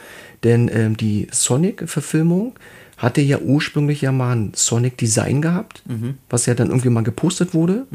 [0.45, 2.53] Denn ähm, die Sonic-Verfilmung
[2.99, 5.83] hatte ja ursprünglich ja mal ein Sonic-Design gehabt,
[6.31, 7.87] was ja dann irgendwie mal gepostet wurde.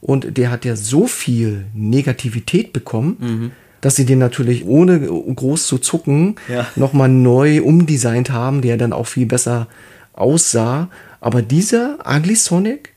[0.00, 3.50] Und der hat ja so viel Negativität bekommen, Mhm.
[3.80, 6.66] dass sie den natürlich ohne groß zu zucken Ja.
[6.76, 9.66] nochmal neu umdesignt haben, der dann auch viel besser
[10.12, 10.90] aussah.
[11.20, 12.94] Aber dieser Ugly Sonic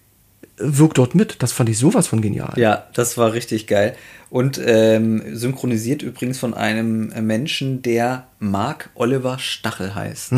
[0.57, 1.41] wirkt dort mit.
[1.41, 2.53] Das fand ich sowas von genial.
[2.55, 3.95] Ja, das war richtig geil.
[4.29, 10.31] Und ähm, synchronisiert übrigens von einem Menschen, der Mark Oliver Stachel heißt.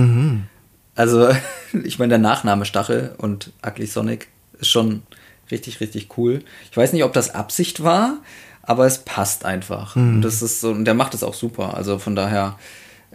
[0.96, 1.30] Also,
[1.84, 4.28] ich meine, der Nachname Stachel und Ugly Sonic
[4.60, 5.04] ist schon
[5.52, 6.41] richtig, richtig cool.
[6.72, 8.17] Ich weiß nicht, ob das Absicht war,
[8.62, 9.96] aber es passt einfach.
[9.96, 11.76] Und das ist so, und der macht es auch super.
[11.76, 12.58] Also von daher,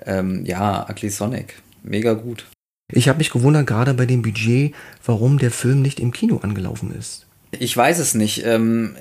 [0.04, 1.54] ähm, ja, Ugly Sonic.
[1.82, 2.46] Mega gut.
[2.92, 4.74] Ich habe mich gewundert, gerade bei dem Budget,
[5.04, 7.26] warum der Film nicht im Kino angelaufen ist.
[7.50, 8.44] Ich weiß es nicht.
[8.46, 8.96] Ähm,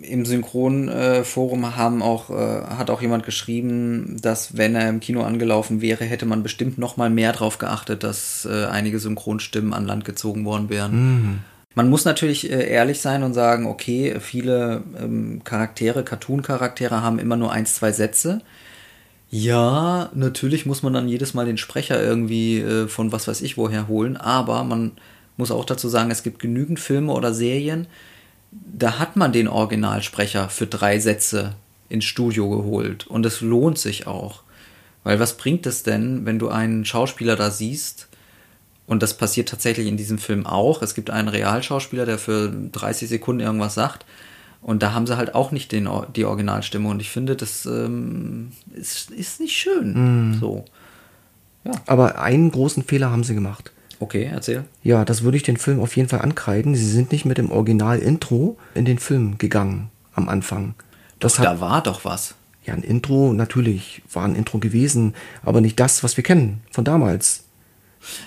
[0.00, 5.80] Im Synchronforum haben auch, äh, hat auch jemand geschrieben, dass wenn er im Kino angelaufen
[5.80, 10.04] wäre, hätte man bestimmt noch mal mehr darauf geachtet, dass äh, einige Synchronstimmen an Land
[10.04, 11.44] gezogen worden wären.
[11.74, 17.36] Man muss natürlich äh, ehrlich sein und sagen, okay, viele ähm, Charaktere, Cartoon-Charaktere haben immer
[17.36, 18.40] nur eins, zwei Sätze.
[19.34, 23.56] Ja, natürlich muss man dann jedes Mal den Sprecher irgendwie äh, von was weiß ich
[23.56, 24.92] woher holen, aber man
[25.38, 27.86] muss auch dazu sagen, es gibt genügend Filme oder Serien,
[28.50, 31.54] da hat man den Originalsprecher für drei Sätze
[31.88, 34.42] ins Studio geholt und es lohnt sich auch.
[35.02, 38.08] Weil was bringt es denn, wenn du einen Schauspieler da siehst,
[38.86, 40.82] und das passiert tatsächlich in diesem Film auch.
[40.82, 44.04] Es gibt einen Realschauspieler, der für 30 Sekunden irgendwas sagt.
[44.62, 46.88] Und da haben sie halt auch nicht den, die Originalstimme.
[46.88, 50.36] Und ich finde, das ähm, ist, ist nicht schön.
[50.40, 50.64] So.
[51.86, 53.72] Aber einen großen Fehler haben sie gemacht.
[54.00, 54.64] Okay, erzähl.
[54.82, 56.74] Ja, das würde ich den Film auf jeden Fall ankreiden.
[56.74, 60.74] Sie sind nicht mit dem Original-Intro in den Film gegangen am Anfang.
[61.20, 62.34] Das hat, Da war doch was.
[62.64, 66.84] ja, ein Intro, natürlich war ein Intro gewesen, aber nicht das, was wir kennen von
[66.84, 67.44] damals.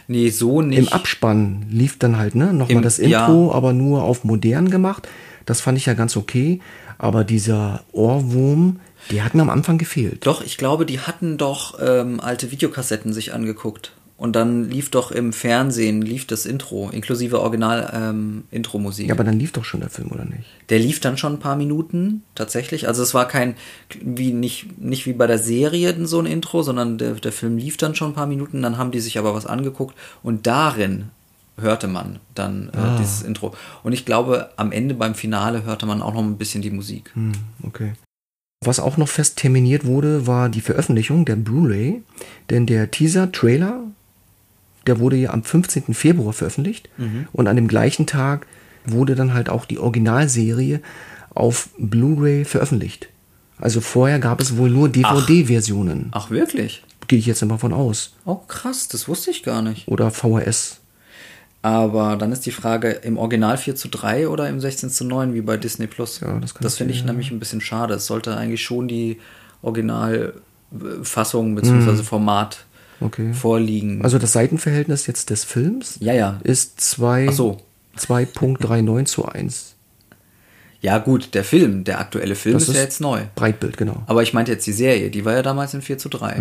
[0.07, 0.79] Nee, so nicht.
[0.79, 3.25] Im Abspann lief dann halt, ne, nochmal Im- das ja.
[3.25, 5.09] Intro, aber nur auf modern gemacht.
[5.45, 6.59] Das fand ich ja ganz okay.
[6.97, 8.79] Aber dieser Ohrwurm,
[9.11, 10.25] der hat mir am Anfang gefehlt.
[10.25, 13.91] Doch, ich glaube, die hatten doch ähm, alte Videokassetten sich angeguckt.
[14.17, 19.09] Und dann lief doch im Fernsehen, lief das Intro, inklusive Original-Intro-Musik.
[19.09, 20.45] Ja, aber dann lief doch schon der Film, oder nicht?
[20.69, 22.87] Der lief dann schon ein paar Minuten, tatsächlich.
[22.87, 23.55] Also es war kein,
[24.01, 27.75] wie nicht, nicht wie bei der Serie so ein Intro, sondern der, der Film lief
[27.75, 31.09] dann schon ein paar Minuten, dann haben die sich aber was angeguckt und darin
[31.57, 33.53] hörte man dann äh, dieses Intro.
[33.83, 37.11] Und ich glaube, am Ende beim Finale hörte man auch noch ein bisschen die Musik.
[37.13, 37.31] Hm,
[37.63, 37.93] okay.
[38.63, 42.01] Was auch noch fest terminiert wurde, war die Veröffentlichung der Blu-ray.
[42.49, 43.81] Denn der Teaser-Trailer,
[44.87, 45.93] der wurde ja am 15.
[45.93, 46.89] Februar veröffentlicht.
[47.31, 48.47] Und an dem gleichen Tag
[48.85, 50.81] wurde dann halt auch die Originalserie
[51.33, 53.09] auf Blu-ray veröffentlicht.
[53.59, 56.09] Also vorher gab es wohl nur DVD-Versionen.
[56.11, 56.83] Ach, wirklich?
[57.07, 58.15] Gehe ich jetzt immer von aus.
[58.25, 59.87] Oh, krass, das wusste ich gar nicht.
[59.87, 60.81] Oder VHS.
[61.65, 65.33] Aber dann ist die Frage, im Original 4 zu 3 oder im 16 zu 9
[65.33, 66.19] wie bei Disney Plus?
[66.19, 67.07] Ja, das das finde ich ja.
[67.07, 67.95] nämlich ein bisschen schade.
[67.95, 69.17] Es sollte eigentlich schon die
[69.63, 72.03] Originalfassung bzw.
[72.03, 72.67] Format
[73.01, 73.33] Okay.
[73.33, 74.03] vorliegen.
[74.03, 76.39] Also das Seitenverhältnis jetzt des Films ja, ja.
[76.43, 77.57] ist 2 Ach so.
[77.97, 79.74] 2.39 zu 1.
[80.85, 83.21] Ja, gut, der Film, der aktuelle Film Das ist, ja ist- jetzt neu.
[83.35, 84.03] Breitbild, genau.
[84.05, 86.35] Aber ich meinte jetzt die Serie, die war ja damals in 4 zu 3.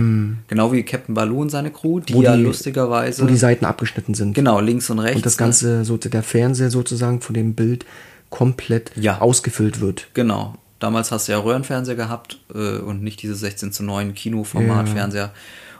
[0.49, 3.23] Genau wie Captain Baloo und seine Crew, die Wo ja die- lustigerweise.
[3.23, 4.35] Wo die Seiten abgeschnitten sind.
[4.35, 5.17] genau, links und rechts.
[5.17, 7.87] Und das Ganze, so der Fernseher sozusagen von dem Bild
[8.29, 9.21] komplett Ja.
[9.23, 10.09] ausgefüllt wird.
[10.13, 10.55] Genau.
[10.79, 15.31] Damals hast du ja Röhrenfernseher gehabt äh, und nicht diese 16 zu 9 Kinoformat-Fernseher.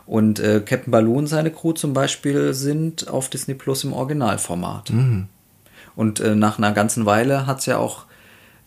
[0.07, 4.91] Und äh, Captain Baloo und seine Crew zum Beispiel sind auf Disney Plus im Originalformat.
[5.95, 8.05] Und äh, nach einer ganzen Weile hat es ja auch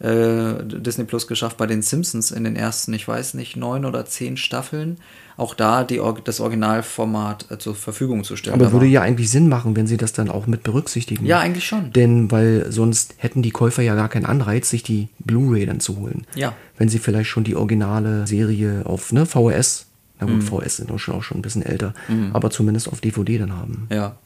[0.01, 4.05] äh, Disney Plus geschafft bei den Simpsons in den ersten, ich weiß nicht, neun oder
[4.07, 4.99] zehn Staffeln,
[5.37, 8.55] auch da die, das Originalformat äh, zur Verfügung zu stellen.
[8.55, 11.27] Aber Da würde ja eigentlich Sinn machen, wenn sie das dann auch mit berücksichtigen.
[11.27, 11.93] ja, eigentlich schon.
[11.93, 15.97] Denn, weil sonst hätten die Käufer ja gar keinen Anreiz, sich die Blu-ray dann zu
[15.99, 16.27] holen.
[16.35, 16.55] Ja.
[16.77, 19.87] Wenn sie vielleicht schon die originale Serie auf ne, VHS,
[20.21, 20.41] na Mhm.
[20.41, 21.95] gut, VHS sind auch schon, auch schon ein bisschen älter,
[22.33, 23.87] aber zumindest auf DVD dann haben.
[23.93, 24.17] Ja,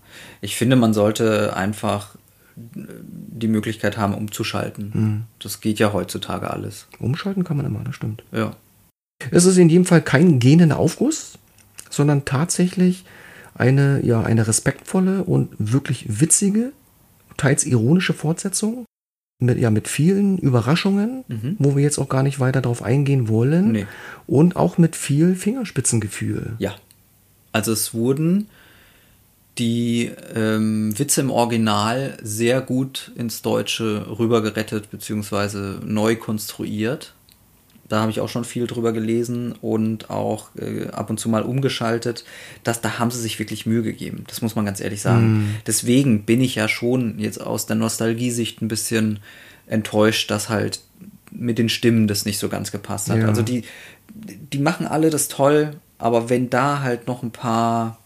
[0.41, 2.15] ich finde, man sollte einfach
[3.42, 5.26] die Möglichkeit haben, umzuschalten.
[5.38, 6.87] Das geht ja heutzutage alles.
[6.98, 8.22] Umschalten kann man immer, das stimmt.
[8.33, 8.57] Ja.
[9.31, 11.38] Es ist in jedem Fall kein gähnender Aufguss,
[11.90, 13.05] sondern tatsächlich
[13.55, 16.72] eine, ja, eine respektvolle und wirklich witzige,
[17.37, 18.85] teils ironische Fortsetzung.
[19.38, 21.24] Mit, ja, mit vielen Überraschungen,
[21.59, 23.72] wo wir jetzt auch gar nicht weiter drauf eingehen wollen.
[23.72, 23.87] Nee.
[24.28, 26.55] Und auch mit viel Fingerspitzengefühl.
[26.59, 26.76] Ja.
[27.50, 28.46] Also es wurden
[29.59, 35.85] die ähm, Witze im Original sehr gut ins Deutsche rübergerettet bzw.
[35.85, 37.15] neu konstruiert.
[37.88, 41.43] Da habe ich auch schon viel drüber gelesen und auch äh, ab und zu mal
[41.43, 42.25] umgeschaltet.
[42.65, 44.25] Das, da haben sie sich wirklich Mühe gegeben.
[44.29, 45.59] Das muss man ganz ehrlich sagen.
[45.67, 49.19] Deswegen bin ich ja schon jetzt aus der Nostalgiesicht ein bisschen
[49.67, 50.81] enttäuscht, dass halt
[51.31, 53.19] mit den Stimmen das nicht so ganz gepasst hat.
[53.19, 53.29] Ja.
[53.29, 53.65] Also die,
[54.15, 57.99] die machen alle das toll, aber wenn da halt noch ein paar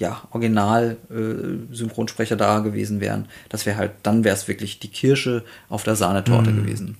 [0.00, 5.84] ja, Original-Synchronsprecher da gewesen wären, das wäre halt, dann wäre es wirklich die Kirsche auf
[5.84, 6.56] der Sahnetorte Mhm.
[6.56, 6.96] gewesen.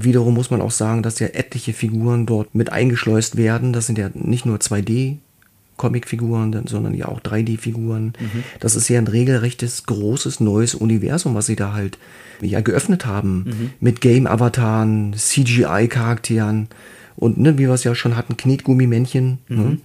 [0.00, 3.72] Wiederum muss man auch sagen, dass ja etliche Figuren dort mit eingeschleust werden.
[3.72, 5.18] Das sind ja nicht nur 2D
[5.76, 8.12] Comicfiguren, sondern ja auch 3D-Figuren.
[8.60, 11.98] Das ist ja ein regelrechtes, großes, neues Universum, was sie da halt
[12.40, 13.72] ja geöffnet haben.
[13.80, 16.68] Mit Game-Avataren, CGI-Charakteren
[17.16, 19.38] und, ne, wie wir es ja schon hatten, Knetgummimännchen.
[19.48, 19.78] Ne?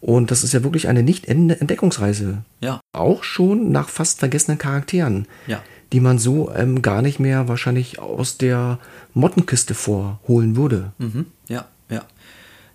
[0.00, 2.38] Und das ist ja wirklich eine nicht endende Entdeckungsreise.
[2.60, 2.80] Ja.
[2.92, 5.62] Auch schon nach fast vergessenen Charakteren Ja.
[5.92, 8.78] die man so ähm, gar nicht mehr wahrscheinlich aus der
[9.12, 10.92] Mottenkiste vorholen würde.
[10.98, 11.26] Mhm.
[11.48, 12.02] Ja, ja.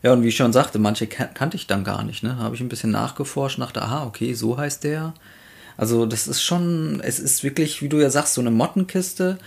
[0.04, 2.22] Ja, und wie ich schon sagte, manche kan kannte ich dann gar nicht.
[2.22, 2.38] Ne?
[2.38, 5.16] Habe ich ein bisschen nachgeforscht, dachte, aha, okay, so heißt der.
[5.78, 9.40] Also das ist schon, es ist wirklich, wie du ja sagst, so eine Mottenkiste,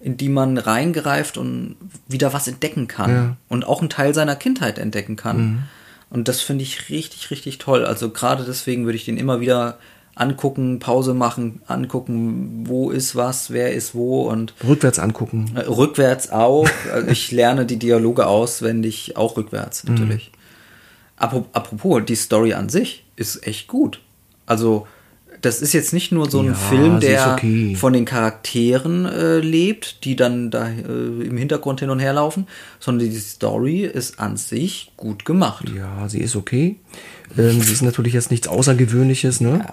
[0.00, 1.76] in die man reingreift und
[2.08, 3.10] wieder was entdecken kann.
[3.10, 3.36] Ja.
[3.48, 5.62] Und auch einen Teil seiner Kindheit entdecken kann.
[6.12, 7.84] Und das finde ich richtig, richtig toll.
[7.86, 9.78] Also gerade deswegen würde ich den immer wieder
[10.14, 15.52] angucken, Pause machen, angucken, wo ist was, wer ist wo und Rückwärts angucken.
[15.56, 16.68] äh, Rückwärts auch.
[16.92, 20.30] Also ich lerne die Dialoge auswendig, auch rückwärts natürlich.
[21.18, 24.00] Apro- Apropos, die Story an sich ist echt gut.
[24.44, 24.86] Also,
[25.42, 27.74] das ist jetzt nicht nur so ein Ja, Film, ist der okay.
[27.74, 32.46] von den Charakteren äh, lebt, die dann da äh, im Hintergrund hin und her laufen,
[32.80, 35.70] sondern die Story ist an sich gut gemacht.
[35.76, 36.76] Ja, sie ist okay.
[37.36, 39.40] Ähm, sie ist natürlich jetzt nichts Außergewöhnliches.
[39.40, 39.66] Ne?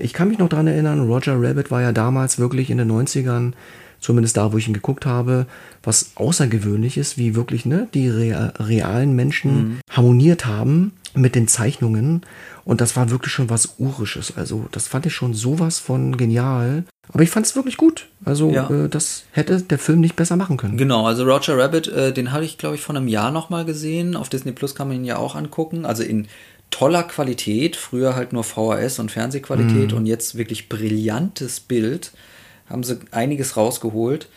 [0.00, 3.52] Ich kann mich noch dran erinnern, Roger Rabbit war ja damals wirklich in den 90ern,
[4.00, 5.46] zumindest da, wo ich ihn geguckt habe,
[5.84, 12.22] was Außergewöhnliches, wie wirklich ne, die rea realen Menschen harmoniert haben mit den Zeichnungen.
[12.64, 14.36] Und das war wirklich schon was Urisches.
[14.36, 16.84] Also das fand ich schon sowas von genial.
[17.12, 18.08] Aber ich fand es wirklich gut.
[18.24, 18.70] Also Ja.
[18.70, 20.76] äh, das hätte der Film nicht besser machen können.
[20.76, 24.16] Genau, also Roger Rabbit, äh, den habe ich, glaube ich, vor einem Jahr nochmal gesehen.
[24.16, 25.84] Auf Disney Plus kann man ihn ja auch angucken.
[25.84, 26.28] Also in
[26.70, 27.76] toller Qualität.
[27.76, 32.12] Früher halt nur VHS und Fernsehqualität und jetzt wirklich brillantes Bild.
[32.70, 34.28] Haben sie einiges rausgeholt.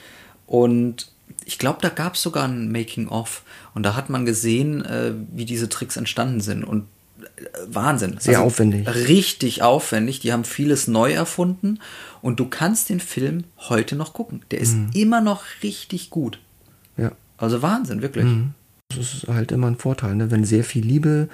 [0.47, 1.07] Und
[1.45, 3.43] ich glaube, da gab es sogar ein Making-of.
[3.75, 6.63] Und da hat man gesehen, äh, wie diese Tricks entstanden sind.
[6.63, 6.85] Und
[7.21, 8.15] äh, Wahnsinn.
[8.19, 8.87] Sehr aufwendig.
[8.87, 10.21] Richtig aufwendig.
[10.21, 11.79] Die haben vieles neu erfunden.
[12.21, 14.41] Und du kannst den Film heute noch gucken.
[14.49, 16.39] Der ist immer noch richtig gut.
[16.97, 17.11] Ja.
[17.37, 18.25] Also Wahnsinn, wirklich.
[18.89, 20.31] Das ist halt immer ein Vorteil, ne?
[20.31, 21.27] wenn sehr viel Liebe,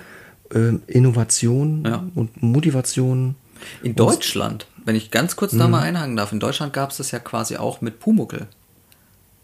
[0.54, 2.04] ähm, Innovation Ja.
[2.15, 3.36] und Motivation.
[3.84, 7.12] In Deutschland, wenn ich ganz kurz da mal einhaken darf, in Deutschland gab es das
[7.12, 8.47] ja quasi auch mit Pumuckel.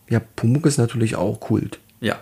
[0.10, 1.80] Ja, Pumuck ist natürlich auch Kult.
[2.02, 2.20] Ja.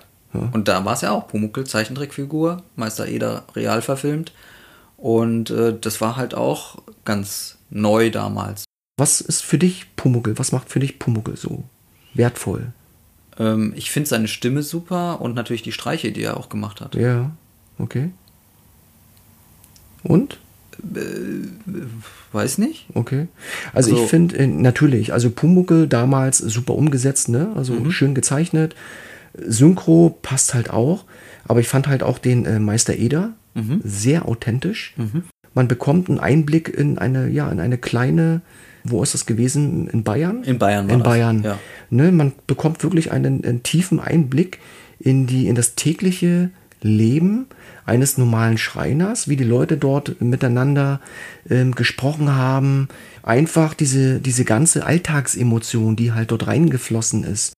[0.52, 4.32] Und da war es ja auch Pumuckel, Zeichentrickfigur, Meister Eder real verfilmt.
[4.98, 8.64] Und äh, das war halt auch ganz neu damals.
[8.98, 10.38] Was ist für dich Pumuckel?
[10.40, 11.64] Was macht für dich Pumuckel so
[12.14, 12.72] wertvoll?
[13.38, 16.96] Ähm, ich finde seine Stimme super und natürlich die Streiche, die er auch gemacht hat.
[16.96, 17.32] Ja,
[17.78, 18.12] okay.
[20.04, 20.38] Und?
[22.32, 22.86] Weiß nicht?
[22.94, 23.28] Okay.
[23.74, 27.52] Also, Also- ich finde äh, natürlich, also Pumuckel damals super umgesetzt, ne?
[27.56, 27.92] Also Mhm.
[27.92, 28.76] schön gezeichnet.
[29.46, 31.06] Synchro passt halt auch.
[31.48, 33.80] Aber ich fand halt auch den äh, Meister Eder Mhm.
[33.86, 34.94] sehr authentisch.
[35.54, 38.42] Man bekommt einen Einblick in eine, ja, in eine kleine,
[38.84, 39.88] wo ist das gewesen?
[39.88, 40.44] In Bayern?
[40.44, 41.42] In Bayern war In das, Bayern.
[41.44, 41.58] ja.
[41.90, 44.60] Ne, man bekommt wirklich einen, einen tiefen Einblick
[45.00, 46.50] in die, in das tägliche
[46.82, 47.46] Leben
[47.86, 51.00] eines normalen Schreiners, wie die Leute dort miteinander
[51.50, 52.90] ähm, gesprochen haben.
[53.24, 57.54] Einfach diese, diese ganze Alltagsemotion, die halt dort reingeflossen ist.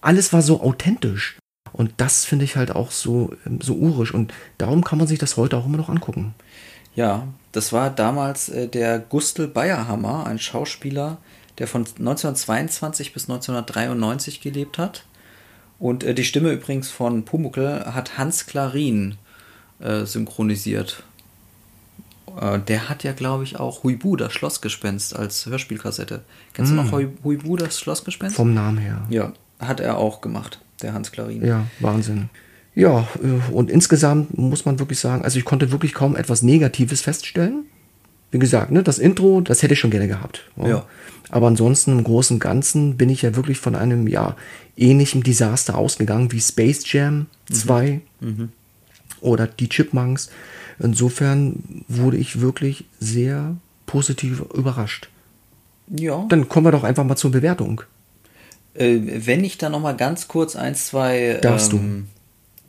[0.00, 1.36] Alles war so authentisch.
[1.72, 4.12] Und das finde ich halt auch so, ähm, so urisch.
[4.12, 6.34] Und darum kann man sich das heute auch immer noch angucken.
[6.96, 11.18] Ja, das war damals äh, der Gustl Bayerhammer, ein Schauspieler,
[11.58, 15.04] der von 1922 bis 1993 gelebt hat.
[15.78, 19.16] Und äh, die Stimme übrigens von Pumuckl hat Hans Klarin
[19.78, 21.04] äh, synchronisiert.
[22.40, 26.22] Äh, der hat ja, glaube ich, auch Huibu, das Schlossgespenst, als Hörspielkassette.
[26.52, 28.36] Kennst du noch Hui- Huibu, das Schlossgespenst?
[28.36, 29.02] Vom Namen her.
[29.08, 31.44] ja, hat er auch gemacht, der Hans Klarin.
[31.44, 32.30] Ja, Wahnsinn.
[32.74, 37.00] Ja, äh, und insgesamt muss man wirklich sagen, also ich konnte wirklich kaum etwas Negatives
[37.00, 37.64] feststellen.
[38.30, 40.48] Wie gesagt, ne, das Intro, das hätte ich schon gerne gehabt.
[40.56, 40.84] Ja.
[41.30, 44.36] Aber ansonsten im Großen und Ganzen bin ich ja wirklich von einem ja
[44.76, 48.00] ähnlichen Desaster ausgegangen wie Space Jam 2
[49.20, 50.30] oder die Chipmunks.
[50.78, 55.08] Insofern wurde ich wirklich sehr positiv überrascht.
[55.88, 56.24] ja.
[56.28, 57.82] Dann kommen wir doch einfach mal zur Bewertung.
[58.74, 62.08] Äh, wenn ich da noch mal ganz kurz ein, zwei ähm,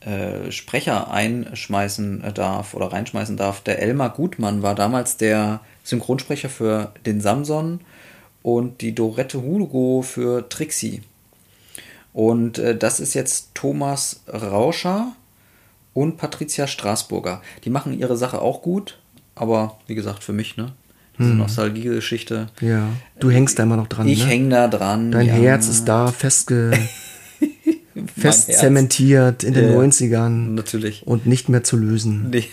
[0.01, 3.61] äh, Sprecher einschmeißen darf oder reinschmeißen darf.
[3.61, 7.81] Der Elmar Gutmann war damals der Synchronsprecher für den Samson
[8.41, 11.03] und die Dorette Hugo für Trixie.
[12.13, 15.13] Und äh, das ist jetzt Thomas Rauscher
[15.93, 17.41] und Patricia Straßburger.
[17.63, 18.99] Die machen ihre Sache auch gut,
[19.35, 20.73] aber wie gesagt, für mich, ne?
[21.21, 22.47] Diese Nostalgie-Geschichte.
[22.59, 22.89] Ja.
[23.19, 24.07] Du hängst da immer noch dran.
[24.07, 24.29] Ich ne?
[24.29, 25.11] hänge da dran.
[25.11, 25.33] Dein ja.
[25.33, 26.71] Herz ist da festge
[28.17, 29.79] fest zementiert in den Ja, ja.
[29.79, 31.05] 90ern Natürlich.
[31.05, 32.31] und nicht mehr zu lösen.
[32.31, 32.45] Nee.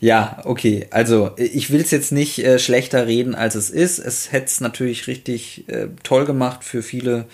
[0.00, 0.86] ja, okay.
[0.90, 3.98] Also, ich will es jetzt nicht äh, schlechter reden, als es ist.
[3.98, 7.26] Es hätte es natürlich richtig äh, toll gemacht für viele.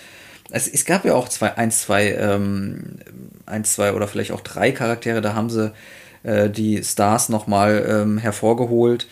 [0.49, 2.99] Es, es gab ja auch zwei, eins, zwei, ähm,
[3.45, 5.73] eins, zwei oder vielleicht auch drei Charaktere, da haben sie
[6.23, 9.07] äh, die Stars nochmal ähm, hervorgeholt.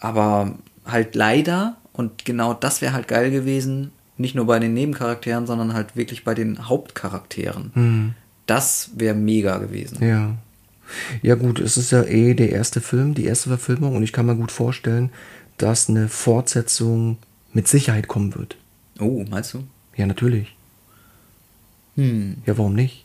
[0.00, 5.46] Aber halt leider, und genau das wäre halt geil gewesen, nicht nur bei den Nebencharakteren,
[5.46, 8.14] sondern halt wirklich bei den Hauptcharakteren.
[8.46, 10.04] Das wäre mega gewesen.
[10.04, 10.34] Ja.
[11.22, 14.26] Ja gut, es ist ja eh der erste Film, die erste Verfilmung und ich kann
[14.26, 15.10] mir gut vorstellen,
[15.56, 17.18] dass eine Fortsetzung
[17.52, 18.56] mit Sicherheit kommen wird.
[18.98, 19.64] Oh, meinst du?
[19.96, 20.54] Ja, natürlich.
[21.96, 22.38] Hm.
[22.46, 23.04] Ja, warum nicht?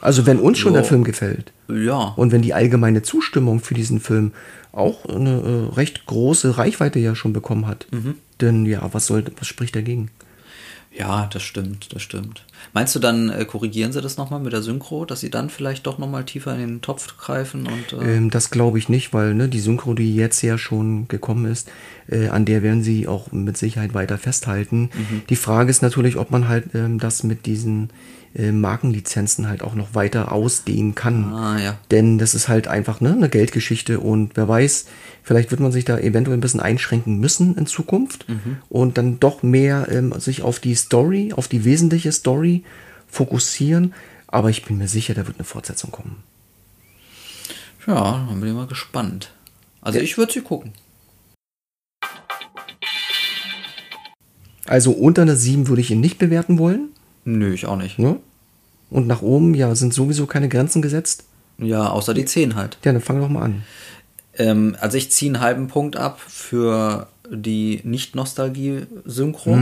[0.00, 0.80] Also wenn uns schon Ja.
[0.80, 2.12] der Film gefällt Ja.
[2.16, 4.32] und wenn die allgemeine Zustimmung für diesen Film
[4.72, 5.30] auch eine
[5.70, 8.14] äh, recht große Reichweite ja schon bekommen hat, Mhm.
[8.40, 10.10] denn ja, was soll, was spricht dagegen?
[10.96, 12.44] Ja, das stimmt, das stimmt.
[12.72, 15.86] Meinst du, dann äh, korrigieren sie das nochmal mit der Synchro, dass sie dann vielleicht
[15.86, 19.34] doch nochmal tiefer in den Topf greifen und äh, Ähm, das glaube ich nicht, weil
[19.34, 21.70] ne, die Synchro, die jetzt ja schon gekommen ist,
[22.08, 24.90] äh, an der werden sie auch mit Sicherheit weiter festhalten.
[24.94, 25.22] Mhm.
[25.28, 27.90] Die Frage ist natürlich, ob man halt ähm, das mit diesen
[28.34, 31.32] äh, Markenlizenzen halt auch noch weiter ausdehnen kann.
[31.32, 31.78] Ah, ja.
[31.90, 34.86] Denn das ist halt einfach ne, eine Geldgeschichte und wer weiß,
[35.22, 38.26] vielleicht wird man sich da eventuell ein bisschen einschränken müssen in Zukunft
[38.68, 42.64] und dann doch mehr ähm, sich auf die Story, auf die wesentliche Story
[43.08, 43.94] fokussieren.
[44.26, 46.22] Aber ich bin mir sicher, da wird eine Fortsetzung kommen.
[47.86, 49.32] ja, dann bin ich mal gespannt.
[49.80, 50.72] Also ich würde sie gucken.
[54.66, 56.90] Also unter einer 7 würde ich ihn nicht bewerten wollen.
[57.28, 57.98] Nö, ich auch nicht.
[57.98, 58.18] Ne?
[58.88, 61.24] Und nach oben, ja, sind sowieso keine Grenzen gesetzt.
[61.58, 62.78] Ja, außer die 10 halt.
[62.84, 63.62] Ja, dann fang doch mal an.
[64.38, 69.58] Ähm, also ich ziehe einen halben Punkt ab für die Nicht-Nostalgie-Synchro.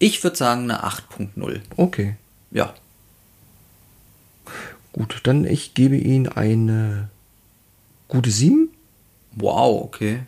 [0.00, 1.60] Ich würde sagen eine 8.0.
[1.76, 2.16] Okay,
[2.50, 2.74] Ja.
[4.92, 5.20] gut.
[5.22, 7.10] Dann ich gebe ihm eine
[8.08, 8.70] gute 7.
[9.36, 10.20] Wow, okay.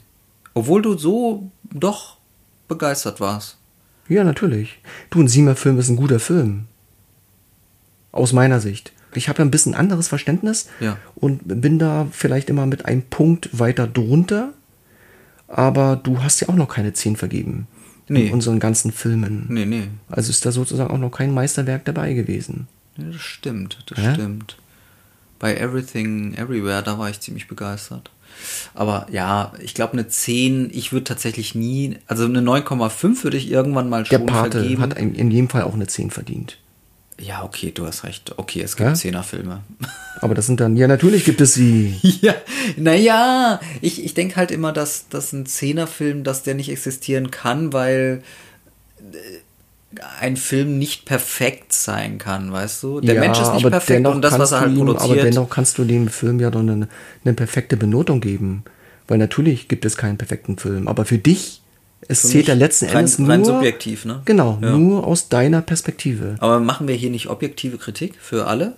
[0.54, 2.17] Obwohl du so doch
[2.68, 3.56] begeistert warst.
[4.08, 4.78] Ja, natürlich.
[5.10, 6.64] Du, ein siebener Film ist ein guter Film.
[8.12, 8.92] Aus meiner Sicht.
[9.14, 10.96] Ich habe ja ein bisschen anderes Verständnis Ja.
[11.14, 14.52] und bin da vielleicht immer mit einem Punkt weiter drunter.
[15.46, 17.66] Aber du hast ja auch noch keine 10 vergeben.
[18.08, 18.28] Nee.
[18.28, 19.46] In unseren ganzen Filmen.
[19.48, 19.88] Nee, nee.
[20.08, 22.66] Also ist da sozusagen auch noch kein Meisterwerk dabei gewesen.
[22.96, 24.14] Ja, das stimmt, das Hä?
[24.14, 24.56] stimmt.
[25.38, 28.10] Bei Everything Everywhere, da war ich ziemlich begeistert.
[28.74, 33.50] Aber ja, ich glaube eine 10, ich würde tatsächlich nie, also eine 9,5 würde ich
[33.50, 34.82] irgendwann mal Der schon Pate vergeben.
[34.82, 36.58] hat in jedem Fall auch eine 10 verdient.
[37.20, 38.34] ja, okay, du hast recht.
[38.36, 38.94] Okay, es gibt Ja?
[38.94, 39.62] Zehnerfilme.
[40.20, 41.96] Aber das sind dann, ja, natürlich gibt es sie.
[42.20, 42.34] ja,
[42.76, 47.72] naja, ich, ich denke halt immer, dass, dass ein Zehnerfilm, dass der nicht existieren kann,
[47.72, 48.22] weil
[49.00, 49.16] äh,
[50.20, 53.00] ein Film nicht perfekt sein kann, weißt du?
[53.00, 55.10] Der ja, Mensch ist nicht aber perfekt und das, was er halt ihm, produziert.
[55.12, 56.88] Aber dennoch kannst du dem Film ja doch eine,
[57.24, 58.64] eine perfekte Benotung geben.
[59.06, 60.86] Weil natürlich gibt es keinen perfekten Film.
[60.86, 61.62] Aber für dich,
[62.06, 63.28] es Für zählt ja letzten rein- Endes nur.
[63.30, 64.20] rein subjektiv, ne?
[64.26, 64.76] Genau, Ja.
[64.76, 66.36] nur aus deiner Perspektive.
[66.40, 68.74] Aber machen wir hier nicht objektive Kritik für alle?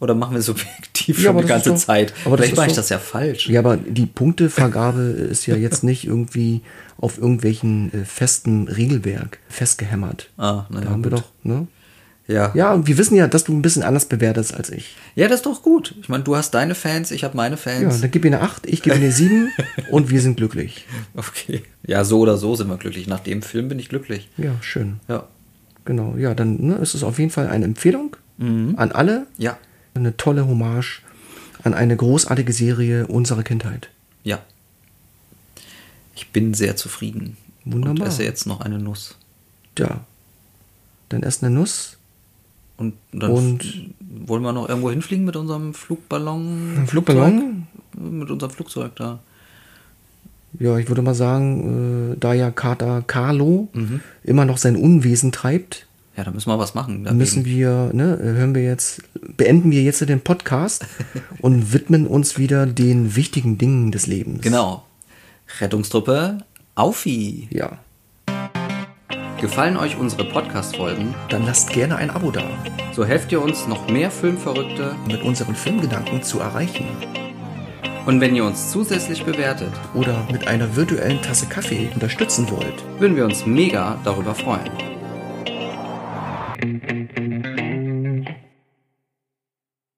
[0.00, 2.12] Oder machen wir subjektiv Ja, schon die ganze doch- Zeit?
[2.24, 3.48] aber Vielleicht mache ich das ja falsch.
[3.48, 6.60] Ja, aber die Punktevergabe ist ja jetzt nicht irgendwie
[6.98, 10.30] auf irgendwelchen äh, festen Regelwerk festgehämmert.
[10.36, 11.20] Ah, na da ja, haben wir gut.
[11.20, 11.66] doch, ne?
[12.26, 12.52] Ja.
[12.54, 14.96] Ja, und wir wissen ja, dass du ein bisschen anders bewertest als ich.
[15.14, 15.94] ja, das ist doch gut.
[16.00, 18.00] Ich meine, du hast deine Fans, ich habe meine Ja, Fans.
[18.00, 19.50] dann gib ihr eine 8, ich gebe eine 7
[19.90, 20.86] und wir sind glücklich.
[21.14, 21.62] okay.
[21.86, 23.06] Ja, so oder so sind wir glücklich.
[23.08, 24.30] Nach dem Film bin ich glücklich.
[24.38, 25.00] Ja, schön.
[25.08, 25.28] Ja.
[25.84, 29.26] Genau, ja, dann ne, ist es auf jeden Fall eine Empfehlung an alle.
[29.36, 29.58] Ja.
[29.94, 31.02] Eine tolle Hommage
[31.62, 33.90] an eine großartige Serie unserer Kindheit.
[34.22, 34.40] Ja.
[36.16, 37.36] Ich bin sehr zufrieden.
[37.64, 38.02] Wunderbar.
[38.02, 39.16] Und esse jetzt noch eine Nuss.
[39.78, 40.00] Ja.
[41.08, 41.96] Dann erst eine Nuss.
[42.76, 46.78] Und dann Und- wollen wir noch irgendwo hinfliegen mit unserem Flugballon?
[46.78, 47.66] Ein Flugballon?
[47.96, 49.20] Mit unserem Flugzeug da.
[50.58, 53.68] Ja, ich würde mal sagen, äh, da ja Kater Carlo
[54.22, 55.86] immer noch sein Unwesen treibt,
[56.16, 57.02] Ja, da müssen wir was machen.
[57.04, 57.18] dagegen.
[57.18, 59.02] müssen wir, ne, hören wir jetzt,
[59.36, 60.86] beenden wir jetzt den Podcast
[61.40, 64.42] und widmen uns wieder den wichtigen Dingen des Lebens.
[64.42, 64.84] Genau.
[65.60, 66.38] Rettungstruppe
[66.76, 67.48] Aufi.
[67.50, 67.78] Ja.
[69.40, 71.14] Gefallen euch unsere Podcast-Folgen?
[71.28, 72.44] Dann lasst gerne ein Abo da,
[72.92, 76.86] So helft ihr uns, noch mehr Filmverrückte mit unseren Filmgedanken zu erreichen.
[78.06, 82.84] Und wenn ihr uns zusätzlich bewertet, oder mit einer virtuellen Tasse Kaffee unterstützen wollt.
[83.00, 84.93] würden wir uns mega darüber freuen.
[86.64, 87.23] Thank you.